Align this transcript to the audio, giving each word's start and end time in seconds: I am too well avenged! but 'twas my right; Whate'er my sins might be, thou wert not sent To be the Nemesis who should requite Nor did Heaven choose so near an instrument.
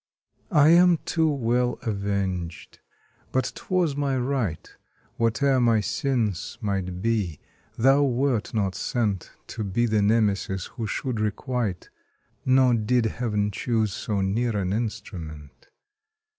I 0.55 0.69
am 0.69 0.97
too 1.05 1.29
well 1.29 1.73
avenged! 1.83 2.79
but 3.31 3.51
'twas 3.53 3.95
my 3.95 4.17
right; 4.17 4.67
Whate'er 5.19 5.59
my 5.59 5.79
sins 5.79 6.57
might 6.59 7.03
be, 7.03 7.39
thou 7.77 8.01
wert 8.01 8.51
not 8.51 8.73
sent 8.73 9.29
To 9.45 9.63
be 9.63 9.85
the 9.85 10.01
Nemesis 10.01 10.65
who 10.65 10.87
should 10.87 11.19
requite 11.19 11.91
Nor 12.47 12.73
did 12.73 13.05
Heaven 13.05 13.51
choose 13.51 13.93
so 13.93 14.21
near 14.21 14.57
an 14.57 14.73
instrument. 14.73 15.67